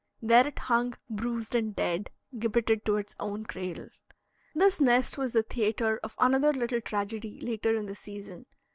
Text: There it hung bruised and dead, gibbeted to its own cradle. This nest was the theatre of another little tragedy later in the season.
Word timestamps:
There 0.19 0.47
it 0.47 0.57
hung 0.57 0.95
bruised 1.11 1.53
and 1.53 1.75
dead, 1.75 2.09
gibbeted 2.39 2.85
to 2.85 2.97
its 2.97 3.15
own 3.19 3.43
cradle. 3.45 3.89
This 4.55 4.81
nest 4.81 5.15
was 5.15 5.33
the 5.33 5.43
theatre 5.43 5.99
of 6.01 6.15
another 6.17 6.51
little 6.53 6.81
tragedy 6.81 7.39
later 7.39 7.75
in 7.75 7.85
the 7.85 7.93
season. 7.93 8.47